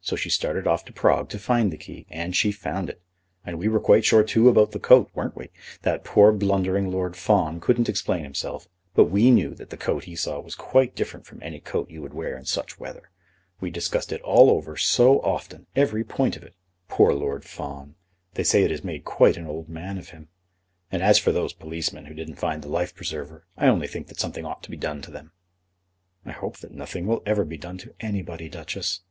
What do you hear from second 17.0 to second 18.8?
Lord Fawn! They say it